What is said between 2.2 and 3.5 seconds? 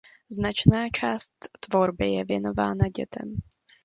věnována dětem.